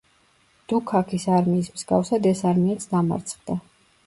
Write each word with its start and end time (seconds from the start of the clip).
დუქაქის 0.71 1.27
არმიის 1.39 1.69
მსგავსად 1.75 2.27
ეს 2.31 2.43
არმიაც 2.53 2.89
დამარცხდა. 2.97 3.61